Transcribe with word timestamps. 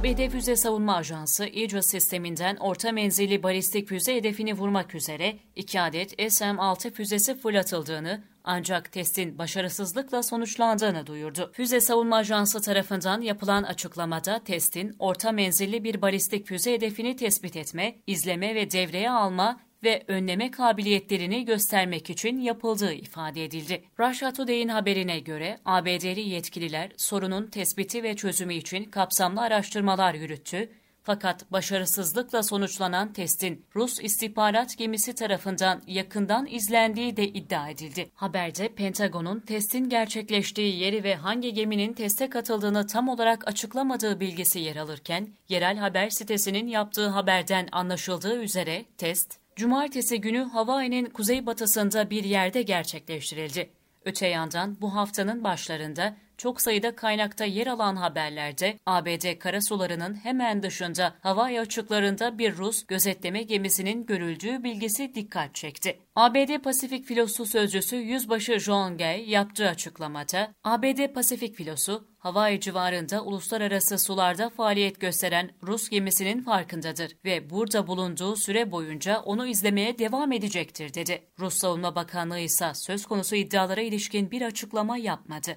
ABD 0.00 0.30
Füze 0.30 0.56
Savunma 0.56 0.96
Ajansı, 0.96 1.42
Aegis 1.42 1.86
sisteminden 1.86 2.56
orta 2.56 2.92
menzilli 2.92 3.42
balistik 3.42 3.88
füze 3.88 4.16
hedefini 4.16 4.54
vurmak 4.54 4.94
üzere 4.94 5.36
2 5.56 5.80
adet 5.80 6.12
SM-6 6.12 6.90
füzesi 6.90 7.34
fırlatıldığını 7.34 8.22
ancak 8.44 8.92
testin 8.92 9.38
başarısızlıkla 9.38 10.22
sonuçlandığını 10.22 11.06
duyurdu. 11.06 11.50
Füze 11.52 11.80
Savunma 11.80 12.16
Ajansı 12.16 12.60
tarafından 12.60 13.20
yapılan 13.20 13.62
açıklamada 13.62 14.44
testin 14.44 14.96
orta 14.98 15.32
menzilli 15.32 15.84
bir 15.84 16.02
balistik 16.02 16.46
füze 16.46 16.72
hedefini 16.72 17.16
tespit 17.16 17.56
etme, 17.56 17.96
izleme 18.06 18.54
ve 18.54 18.70
devreye 18.70 19.10
alma 19.10 19.60
ve 19.82 20.04
önleme 20.08 20.50
kabiliyetlerini 20.50 21.44
göstermek 21.44 22.10
için 22.10 22.38
yapıldığı 22.38 22.92
ifade 22.92 23.44
edildi. 23.44 23.84
Russia 23.98 24.32
Today'in 24.32 24.68
haberine 24.68 25.20
göre 25.20 25.58
ABD'li 25.64 26.20
yetkililer 26.20 26.92
sorunun 26.96 27.46
tespiti 27.46 28.02
ve 28.02 28.16
çözümü 28.16 28.54
için 28.54 28.84
kapsamlı 28.84 29.40
araştırmalar 29.40 30.14
yürüttü 30.14 30.70
fakat 31.02 31.52
başarısızlıkla 31.52 32.42
sonuçlanan 32.42 33.12
testin 33.12 33.64
Rus 33.76 34.00
istihbarat 34.00 34.78
gemisi 34.78 35.14
tarafından 35.14 35.82
yakından 35.86 36.46
izlendiği 36.46 37.16
de 37.16 37.28
iddia 37.28 37.68
edildi. 37.68 38.10
Haberde 38.14 38.68
Pentagon'un 38.68 39.40
testin 39.40 39.88
gerçekleştiği 39.88 40.76
yeri 40.76 41.04
ve 41.04 41.14
hangi 41.14 41.54
geminin 41.54 41.92
teste 41.92 42.30
katıldığını 42.30 42.86
tam 42.86 43.08
olarak 43.08 43.48
açıklamadığı 43.48 44.20
bilgisi 44.20 44.58
yer 44.60 44.76
alırken, 44.76 45.28
yerel 45.48 45.76
haber 45.76 46.10
sitesinin 46.10 46.66
yaptığı 46.66 47.08
haberden 47.08 47.68
anlaşıldığı 47.72 48.42
üzere 48.42 48.84
test, 48.98 49.39
Cumartesi 49.56 50.20
günü 50.20 50.42
Hawaii'nin 50.42 51.04
kuzeybatısında 51.04 52.10
bir 52.10 52.24
yerde 52.24 52.62
gerçekleştirildi. 52.62 53.70
Öte 54.04 54.26
yandan 54.26 54.76
bu 54.80 54.94
haftanın 54.94 55.44
başlarında 55.44 56.16
çok 56.40 56.60
sayıda 56.60 56.96
kaynakta 56.96 57.44
yer 57.44 57.66
alan 57.66 57.96
haberlerde 57.96 58.78
ABD 58.86 59.38
karasularının 59.38 60.14
hemen 60.14 60.62
dışında 60.62 61.14
Hawaii 61.20 61.60
açıklarında 61.60 62.38
bir 62.38 62.56
Rus 62.56 62.86
gözetleme 62.86 63.42
gemisinin 63.42 64.06
görüldüğü 64.06 64.64
bilgisi 64.64 65.14
dikkat 65.14 65.54
çekti. 65.54 65.98
ABD 66.16 66.58
Pasifik 66.58 67.04
Filosu 67.04 67.46
Sözcüsü 67.46 67.96
Yüzbaşı 67.96 68.58
John 68.58 68.98
Gay 68.98 69.30
yaptığı 69.30 69.68
açıklamada, 69.68 70.54
ABD 70.64 71.12
Pasifik 71.14 71.56
Filosu, 71.56 72.08
Hawaii 72.18 72.60
civarında 72.60 73.24
uluslararası 73.24 73.98
sularda 73.98 74.50
faaliyet 74.50 75.00
gösteren 75.00 75.50
Rus 75.62 75.88
gemisinin 75.88 76.42
farkındadır 76.42 77.16
ve 77.24 77.50
burada 77.50 77.86
bulunduğu 77.86 78.36
süre 78.36 78.72
boyunca 78.72 79.20
onu 79.20 79.46
izlemeye 79.46 79.98
devam 79.98 80.32
edecektir 80.32 80.94
dedi. 80.94 81.22
Rus 81.38 81.54
Savunma 81.54 81.94
Bakanlığı 81.94 82.40
ise 82.40 82.74
söz 82.74 83.06
konusu 83.06 83.36
iddialara 83.36 83.80
ilişkin 83.80 84.30
bir 84.30 84.42
açıklama 84.42 84.96
yapmadı. 84.96 85.56